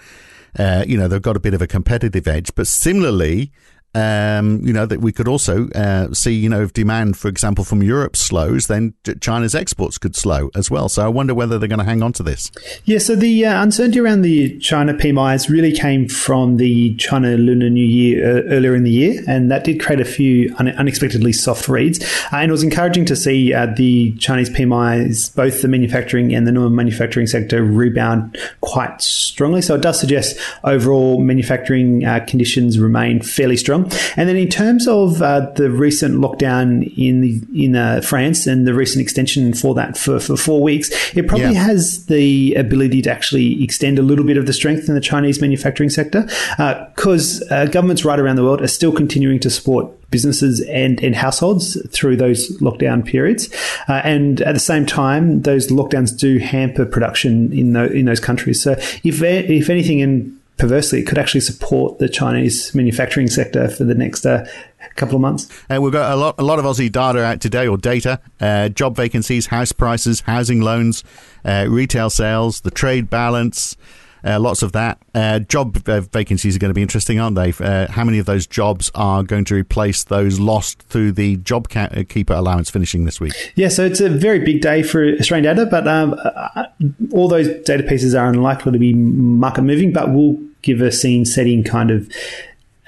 Uh, 0.59 0.83
you 0.87 0.97
know 0.97 1.07
they've 1.07 1.21
got 1.21 1.37
a 1.37 1.41
bit 1.41 1.53
of 1.53 1.61
a 1.61 1.67
competitive 1.67 2.27
edge, 2.27 2.51
but 2.55 2.67
similarly, 2.67 3.53
um, 3.97 4.61
you 4.63 4.75
know, 4.75 4.85
that 4.85 5.01
we 5.01 5.11
could 5.11 5.27
also 5.27 5.71
uh, 5.71 6.13
see, 6.13 6.35
you 6.35 6.51
know, 6.51 6.63
if 6.63 6.75
demand, 6.75 7.17
for 7.17 7.29
example, 7.29 7.65
from 7.65 7.83
Europe 7.83 8.15
slows, 8.15 8.67
then 8.67 8.93
China's 9.23 9.55
exports 9.55 9.97
could 9.97 10.15
slow 10.15 10.51
as 10.55 10.71
well. 10.71 10.91
So 10.91 11.03
I 11.03 11.09
wonder 11.09 11.35
whether 11.35 11.59
they're 11.59 11.67
going 11.69 11.79
to 11.79 11.85
hang 11.85 12.03
on 12.03 12.13
to 12.15 12.23
this. 12.23 12.53
Yeah, 12.85 12.99
so 12.99 13.17
the 13.17 13.47
uh, 13.47 13.63
uncertainty 13.63 13.99
around 13.99 14.21
the 14.21 14.59
China 14.59 14.93
PMIs 14.93 15.49
really 15.49 15.73
came 15.73 16.09
from 16.09 16.59
the 16.59 16.95
China 16.97 17.39
Lunar 17.39 17.71
New 17.71 17.87
Year 17.87 18.39
uh, 18.39 18.43
earlier 18.51 18.75
in 18.75 18.83
the 18.83 18.91
year, 18.91 19.23
and 19.27 19.51
that 19.51 19.65
did 19.65 19.81
create 19.81 20.01
a 20.01 20.05
few 20.05 20.55
un- 20.59 20.69
unexpectedly 20.69 21.33
soft 21.33 21.67
reads. 21.67 22.05
Uh, 22.31 22.37
and 22.37 22.51
it 22.51 22.53
was 22.53 22.63
encouraging 22.63 23.07
to 23.07 23.17
see 23.17 23.55
uh, 23.55 23.65
the 23.65 24.15
Chinese 24.19 24.51
PMIs, 24.51 25.35
both 25.35 25.63
the 25.63 25.69
manufacturing 25.69 26.35
and 26.35 26.47
the 26.47 26.53
non-manufacturing 26.53 27.27
sector, 27.27 27.65
rebound 27.65 28.37
quite 28.61 29.01
strongly. 29.01 29.63
So 29.63 29.75
it 29.77 29.81
does 29.81 29.99
suggest 29.99 30.39
overall 30.65 31.23
manufacturing 31.23 32.05
uh, 32.05 32.23
conditions 32.29 32.79
remain 32.79 33.23
fairly 33.23 33.57
strong. 33.57 33.86
And 34.17 34.29
then 34.29 34.37
in 34.37 34.49
terms 34.49 34.87
of 34.89 35.23
uh, 35.23 35.51
the 35.57 35.71
recent 35.71 36.17
lockdown 36.17 36.93
in 36.97 37.21
the, 37.21 37.43
in 37.55 37.77
uh, 37.77 38.01
France 38.03 38.47
and 38.47 38.67
the 38.67 38.75
recent 38.75 39.03
extension 39.03 39.55
for 39.55 39.75
that 39.75 39.97
for, 39.97 40.21
for 40.21 40.37
four 40.37 40.63
weeks, 40.63 40.91
it 41.17 41.27
probably 41.27 41.53
yeah. 41.53 41.65
has 41.65 42.07
the 42.07 42.55
ability 42.55 43.03
to 43.03 43.11
actually 43.11 43.63
extend 43.63 43.99
a 43.99 44.03
little 44.03 44.25
bit 44.25 44.37
of 44.37 44.47
the 44.47 44.53
strength 44.53 44.89
in 44.89 44.95
the 44.95 45.01
Chinese 45.01 45.41
manufacturing 45.41 45.91
sector 45.91 46.23
because 46.97 47.43
uh, 47.51 47.55
uh, 47.55 47.67
governments 47.67 48.05
right 48.05 48.19
around 48.19 48.37
the 48.37 48.45
world 48.45 48.63
are 48.63 48.69
still 48.69 48.93
continuing 48.93 49.41
to 49.41 49.51
support 49.51 49.89
businesses 50.11 50.61
and, 50.63 51.03
and 51.03 51.17
households 51.17 51.81
through 51.91 52.17
those 52.17 52.51
lockdown 52.61 53.05
periods. 53.05 53.53
Uh, 53.89 54.01
and 54.05 54.41
at 54.43 54.55
the 54.55 54.61
same 54.61 54.87
time, 54.87 55.43
those 55.43 55.69
lockdowns 55.69 56.17
do 56.17 56.39
hamper 56.39 56.87
production 56.87 57.53
in, 57.53 57.73
the, 57.73 57.91
in 57.93 58.05
those 58.05 58.21
countries. 58.21 58.63
So 58.63 58.73
if, 59.03 59.23
if 59.23 59.69
anything, 59.69 60.01
and 60.03 60.39
perversely, 60.57 61.01
it 61.01 61.07
could 61.07 61.19
actually 61.19 61.41
support 61.41 61.99
the 61.99 62.09
Chinese 62.09 62.75
manufacturing 62.75 63.29
sector 63.29 63.69
for 63.69 63.85
the 63.85 63.95
next 63.95 64.25
uh, 64.25 64.47
couple 64.97 65.15
of 65.15 65.21
months. 65.21 65.49
And 65.69 65.83
we've 65.83 65.93
got 65.93 66.13
a 66.13 66.17
lot, 66.17 66.35
a 66.39 66.43
lot 66.43 66.59
of 66.59 66.65
Aussie 66.65 66.91
data 66.91 67.23
out 67.23 67.41
today, 67.41 67.67
or 67.67 67.77
data, 67.77 68.21
uh, 68.41 68.69
job 68.71 68.97
vacancies, 68.97 69.47
house 69.47 69.73
prices, 69.73 70.21
housing 70.21 70.61
loans, 70.61 71.05
uh, 71.45 71.67
retail 71.69 72.11
sales, 72.11 72.61
the 72.63 72.71
trade 72.71 73.11
balance. 73.11 73.77
Uh, 74.25 74.41
lots 74.41 74.63
of 74.63 74.73
that. 74.73 74.99
Uh, 75.15 75.39
job 75.41 75.89
uh, 75.89 76.01
vacancies 76.01 76.57
are 76.57 76.59
going 76.59 76.71
to 76.71 76.75
be 76.75 76.83
interesting, 76.83 77.21
aren't 77.21 77.37
they? 77.37 77.53
Uh, 77.61 77.91
how 77.91 78.05
many 78.05 78.19
of 78.19 78.27
those 78.27 78.47
jobs 78.47 78.91
are 78.95 79.23
going 79.23 79.45
to 79.45 79.55
replace 79.55 80.05
those 80.05 80.41
lost 80.41 80.83
through 80.83 81.13
the 81.13 81.37
job 81.39 81.69
ca- 81.69 81.89
uh, 81.93 82.03
keeper 82.09 82.35
allowance 82.35 82.71
finishing 82.71 83.05
this 83.05 83.21
week? 83.21 83.53
Yeah, 83.55 83.69
so 83.69 83.85
it's 83.85 84.01
a 84.01 84.09
very 84.09 84.41
big 84.41 84.61
day 84.61 84.83
for 84.83 85.05
Australian 85.19 85.57
data, 85.57 85.69
but 85.71 85.87
um, 85.87 86.15
uh, 86.23 86.67
all 87.13 87.29
those 87.29 87.49
data 87.65 87.83
pieces 87.83 88.15
are 88.15 88.29
unlikely 88.29 88.73
to 88.73 88.79
be 88.79 88.95
market 88.95 89.63
moving, 89.63 89.93
but 89.93 90.13
will 90.13 90.39
give 90.63 90.81
a 90.81 90.91
scene 90.91 91.25
setting 91.25 91.63
kind 91.63 91.91
of 91.91 92.09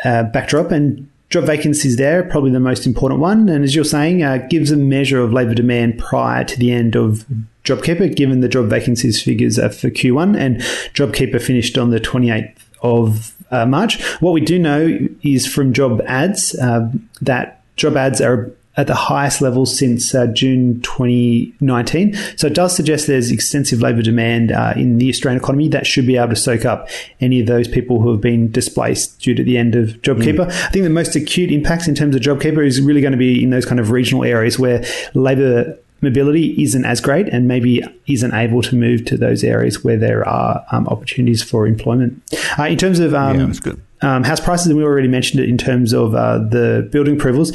backdrop. 0.04 0.70
And 0.70 1.07
job 1.30 1.44
vacancies 1.44 1.96
there, 1.96 2.22
probably 2.22 2.50
the 2.50 2.60
most 2.60 2.86
important 2.86 3.20
one. 3.20 3.48
And 3.48 3.64
as 3.64 3.74
you're 3.74 3.84
saying, 3.84 4.22
uh, 4.22 4.46
gives 4.48 4.70
a 4.70 4.76
measure 4.76 5.20
of 5.20 5.32
labour 5.32 5.54
demand 5.54 5.98
prior 5.98 6.44
to 6.44 6.58
the 6.58 6.72
end 6.72 6.96
of 6.96 7.26
JobKeeper, 7.64 8.16
given 8.16 8.40
the 8.40 8.48
job 8.48 8.66
vacancies 8.66 9.22
figures 9.22 9.58
are 9.58 9.70
for 9.70 9.90
Q1, 9.90 10.38
and 10.38 10.56
JobKeeper 10.94 11.40
finished 11.40 11.76
on 11.76 11.90
the 11.90 12.00
28th 12.00 12.56
of 12.82 13.34
uh, 13.50 13.66
March. 13.66 14.02
What 14.20 14.32
we 14.32 14.40
do 14.40 14.58
know 14.58 14.98
is 15.22 15.46
from 15.46 15.72
job 15.72 16.00
ads 16.06 16.54
uh, 16.58 16.90
that 17.20 17.62
job 17.76 17.96
ads 17.96 18.20
are 18.20 18.50
at 18.78 18.86
the 18.86 18.94
highest 18.94 19.42
level 19.42 19.66
since 19.66 20.14
uh, 20.14 20.28
June 20.28 20.80
2019. 20.82 22.14
So 22.36 22.46
it 22.46 22.54
does 22.54 22.74
suggest 22.74 23.08
there's 23.08 23.32
extensive 23.32 23.82
labour 23.82 24.02
demand 24.02 24.52
uh, 24.52 24.72
in 24.76 24.98
the 24.98 25.08
Australian 25.08 25.42
economy 25.42 25.66
that 25.68 25.84
should 25.84 26.06
be 26.06 26.16
able 26.16 26.28
to 26.28 26.36
soak 26.36 26.64
up 26.64 26.88
any 27.20 27.40
of 27.40 27.48
those 27.48 27.66
people 27.66 28.00
who 28.00 28.12
have 28.12 28.20
been 28.20 28.52
displaced 28.52 29.20
due 29.20 29.34
to 29.34 29.42
the 29.42 29.58
end 29.58 29.74
of 29.74 29.88
JobKeeper. 30.02 30.46
Mm. 30.46 30.50
I 30.50 30.68
think 30.70 30.84
the 30.84 30.90
most 30.90 31.16
acute 31.16 31.50
impacts 31.50 31.88
in 31.88 31.96
terms 31.96 32.14
of 32.14 32.22
JobKeeper 32.22 32.64
is 32.64 32.80
really 32.80 33.00
going 33.00 33.12
to 33.12 33.18
be 33.18 33.42
in 33.42 33.50
those 33.50 33.66
kind 33.66 33.80
of 33.80 33.90
regional 33.90 34.22
areas 34.22 34.60
where 34.60 34.84
labour 35.12 35.76
mobility 36.00 36.54
isn't 36.62 36.84
as 36.84 37.00
great 37.00 37.28
and 37.30 37.48
maybe 37.48 37.82
isn't 38.06 38.32
able 38.32 38.62
to 38.62 38.76
move 38.76 39.04
to 39.06 39.16
those 39.16 39.42
areas 39.42 39.82
where 39.82 39.96
there 39.96 40.26
are 40.26 40.64
um, 40.70 40.86
opportunities 40.86 41.42
for 41.42 41.66
employment. 41.66 42.22
Uh, 42.56 42.62
in 42.64 42.78
terms 42.78 43.00
of 43.00 43.12
um, 43.12 43.40
yeah, 43.40 43.46
that's 43.46 43.58
good. 43.58 43.82
Um, 44.00 44.22
house 44.22 44.38
prices, 44.38 44.68
and 44.68 44.76
we 44.76 44.84
already 44.84 45.08
mentioned 45.08 45.42
it 45.42 45.48
in 45.48 45.58
terms 45.58 45.92
of 45.92 46.14
uh, 46.14 46.38
the 46.38 46.88
building 46.92 47.16
approvals, 47.16 47.50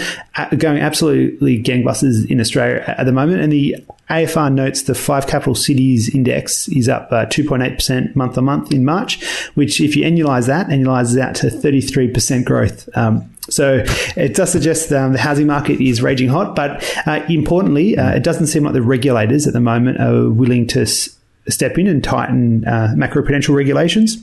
going 0.57 0.79
absolutely 0.79 1.61
gangbusters 1.63 2.29
in 2.29 2.41
Australia 2.41 2.83
at 2.85 3.05
the 3.05 3.13
moment. 3.13 3.41
And 3.41 3.51
the 3.51 3.77
AFR 4.09 4.53
notes 4.53 4.83
the 4.83 4.95
five 4.95 5.25
capital 5.27 5.55
cities 5.55 6.13
index 6.13 6.67
is 6.67 6.89
up 6.89 7.11
uh, 7.11 7.25
2.8% 7.27 8.15
month 8.15 8.37
on 8.37 8.43
month 8.43 8.71
in 8.71 8.83
March, 8.83 9.23
which, 9.55 9.79
if 9.79 9.95
you 9.95 10.03
annualize 10.03 10.47
that, 10.47 10.67
annualizes 10.67 11.19
out 11.19 11.35
to 11.35 11.47
33% 11.47 12.43
growth. 12.43 12.89
Um, 12.95 13.29
so 13.49 13.83
it 14.15 14.35
does 14.35 14.51
suggest 14.51 14.91
um, 14.91 15.13
the 15.13 15.19
housing 15.19 15.47
market 15.47 15.81
is 15.81 16.01
raging 16.01 16.29
hot, 16.29 16.55
but 16.55 16.83
uh, 17.07 17.25
importantly, 17.27 17.97
uh, 17.97 18.11
it 18.11 18.23
doesn't 18.23 18.47
seem 18.47 18.63
like 18.63 18.73
the 18.73 18.81
regulators 18.81 19.47
at 19.47 19.53
the 19.53 19.59
moment 19.59 19.99
are 19.99 20.29
willing 20.29 20.67
to 20.67 20.81
s- 20.81 21.09
step 21.49 21.77
in 21.77 21.87
and 21.87 22.03
tighten 22.03 22.65
uh, 22.65 22.93
macroprudential 22.95 23.55
regulations. 23.55 24.17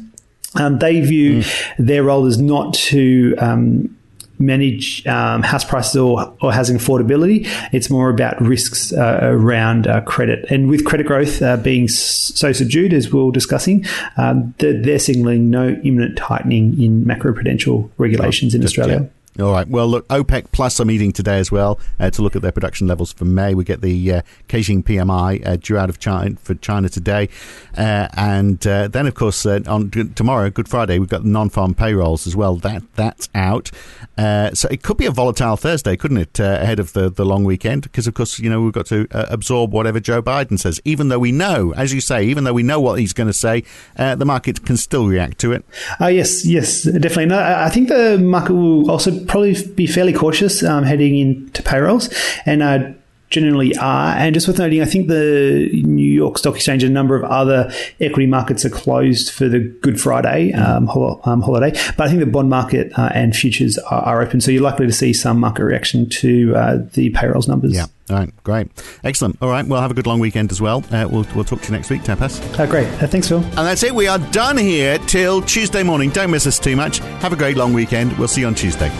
Um, 0.57 0.79
they 0.79 1.01
view 1.01 1.41
mm. 1.41 1.77
their 1.79 2.03
role 2.03 2.27
as 2.27 2.39
not 2.39 2.75
to 2.75 3.37
um, 3.39 3.97
manage 4.41 5.07
um, 5.07 5.43
house 5.43 5.65
prices 5.65 5.97
or, 5.97 6.35
or 6.41 6.53
housing 6.53 6.77
affordability. 6.77 7.47
It's 7.73 7.91
more 7.91 8.11
about 8.11 8.41
risks 8.41 8.93
uh, 8.93 9.21
around 9.23 9.87
uh, 9.87 10.01
credit. 10.01 10.51
And 10.51 10.69
with 10.69 10.85
credit 10.85 11.07
growth 11.07 11.43
uh, 11.43 11.59
being 11.59 11.87
so 11.87 12.53
subdued, 12.53 12.93
as 12.93 13.13
we 13.13 13.21
are 13.21 13.31
discussing, 13.31 13.85
um, 14.17 14.55
they're, 14.59 14.81
they're 14.81 14.99
signaling 14.99 15.51
no 15.51 15.69
imminent 15.85 16.17
tightening 16.17 16.83
in 16.83 17.05
macroprudential 17.05 17.89
regulations 17.99 18.55
oh, 18.55 18.59
in 18.59 18.65
Australia. 18.65 19.11
All 19.39 19.53
right. 19.53 19.69
Well, 19.69 19.87
look, 19.87 20.09
OPEC 20.09 20.51
Plus 20.51 20.81
are 20.81 20.85
meeting 20.85 21.13
today 21.13 21.39
as 21.39 21.53
well 21.53 21.79
uh, 22.01 22.11
to 22.11 22.21
look 22.21 22.35
at 22.35 22.43
their 22.43 22.51
production 22.51 22.89
levels 22.89 23.13
for 23.13 23.25
May. 23.25 23.55
We 23.55 23.63
get 23.63 23.81
the 23.81 24.13
uh, 24.13 24.23
Caixin 24.49 24.83
PMI 24.83 25.47
uh, 25.47 25.57
due 25.57 25.79
out 25.79 25.89
of 25.89 26.01
China 26.01 26.35
for 26.37 26.57
China 26.57 26.89
today, 26.89 27.29
uh, 27.77 28.09
and 28.17 28.67
uh, 28.67 28.89
then 28.89 29.07
of 29.07 29.15
course 29.15 29.47
uh, 29.47 29.61
on 29.69 29.91
tomorrow, 30.17 30.51
Good 30.51 30.69
Friday, 30.69 30.99
we've 30.99 31.09
got 31.09 31.23
the 31.23 31.29
non-farm 31.29 31.75
payrolls 31.75 32.27
as 32.27 32.35
well. 32.35 32.57
That 32.57 32.83
that's 32.97 33.29
out. 33.33 33.71
so 34.19 34.69
it 34.69 34.83
could 34.83 34.97
be 34.97 35.07
a 35.07 35.13
volatile 35.13 35.57
Thursday, 35.57 35.97
couldn't 35.97 36.19
it, 36.19 36.41
ahead 36.41 36.81
of 36.81 36.93
the, 36.93 37.09
the 37.09 37.25
long 37.25 37.45
weekend? 37.45 37.83
Because 37.83 38.09
of 38.09 38.15
course, 38.15 38.41
you 38.41 38.51
know, 38.51 38.61
we've 38.61 38.73
got 38.73 38.87
to 38.87 39.07
absorb 39.33 39.73
whatever 39.73 40.01
Joe 40.01 40.21
Biden 40.21 40.59
says, 40.59 40.81
even 40.85 41.09
though 41.09 41.21
we 41.21 41.31
know, 41.31 41.73
as 41.75 41.95
you 41.95 42.01
say, 42.01 42.25
even 42.25 42.43
though 42.43 42.53
we 42.53 42.65
know 42.65 42.81
what 42.81 42.99
he's 42.99 43.13
going 43.13 43.29
to 43.29 43.33
say, 43.33 43.63
the 43.97 44.25
market 44.25 44.67
can 44.67 44.77
still 44.77 45.07
react 45.07 45.39
to 45.39 45.53
it. 45.53 45.65
yes, 46.01 46.45
yes, 46.45 46.83
definitely. 46.83 47.27
No, 47.27 47.39
I 47.39 47.71
think 47.71 47.89
the 47.89 48.19
market 48.19 48.55
will 48.55 48.91
also 48.91 49.20
probably 49.27 49.63
be 49.75 49.87
fairly 49.87 50.13
cautious 50.13 50.63
um, 50.63 50.85
heading 50.85 51.17
into 51.17 51.63
payrolls. 51.63 52.13
And 52.47 52.63
uh, 52.63 52.93
generally 53.31 53.77
are. 53.77 54.15
And 54.17 54.35
just 54.35 54.47
worth 54.47 54.59
noting, 54.59 54.83
I 54.83 54.85
think 54.85 55.09
the 55.09 55.71
New 55.85 56.09
York 56.09 56.37
Stock 56.37 56.57
Exchange 56.57 56.83
and 56.83 56.91
a 56.91 56.95
number 56.95 57.17
of 57.17 57.25
other 57.25 57.73
equity 58.01 58.27
markets 58.27 58.65
are 58.65 58.71
closed 58.71 59.33
for 59.33 59.49
the 59.49 59.61
Good 59.61 60.01
Friday 60.01 60.53
um, 60.53 60.87
hol- 60.87 61.21
um, 61.25 61.41
holiday. 61.41 61.71
But 61.97 62.07
I 62.07 62.09
think 62.09 62.21
the 62.21 62.27
bond 62.27 62.51
market 62.51 62.93
uh, 62.99 63.11
and 63.15 63.35
futures 63.35 63.79
are, 63.79 64.03
are, 64.03 64.23
open. 64.23 64.41
So 64.41 64.51
you're 64.51 64.63
likely 64.63 64.87
to 64.87 64.93
see 64.93 65.13
some 65.13 65.39
market 65.39 65.65
reaction 65.65 66.09
to 66.09 66.55
uh, 66.57 66.79
the 66.93 67.11
payrolls 67.11 67.49
numbers. 67.49 67.75
Yeah. 67.75 67.87
All 68.11 68.17
right, 68.17 68.43
great. 68.43 68.69
Excellent. 69.05 69.39
All 69.41 69.49
right, 69.49 69.65
well, 69.65 69.81
have 69.81 69.93
a 69.93 69.95
good 69.95 70.07
long 70.07 70.19
weekend 70.19 70.51
as 70.51 70.61
well. 70.61 70.85
Uh, 70.91 71.07
we'll, 71.09 71.25
we'll 71.37 71.45
talk 71.45 71.61
to 71.63 71.67
you 71.69 71.73
next 71.77 71.91
week, 71.91 72.03
Tapas. 72.03 72.59
Uh, 72.59 72.67
great. 72.67 72.89
Uh, 73.01 73.07
thanks, 73.07 73.29
Phil. 73.29 73.39
And 73.39 73.55
that's 73.55 73.85
it. 73.85 73.95
We 73.95 74.09
are 74.09 74.19
done 74.19 74.57
here 74.57 74.99
till 74.99 75.41
Tuesday 75.43 75.85
morning. 75.85 76.11
Don't 76.11 76.33
miss 76.33 76.47
us 76.47 76.59
too 76.59 76.75
much. 76.75 76.99
Have 76.99 77.33
a 77.33 77.37
great 77.37 77.57
long 77.57 77.73
weekend. 77.73 78.19
We'll 78.19 78.29
see 78.29 78.41
you 78.41 78.49
on 78.49 78.57
Tuesday. 78.57 78.91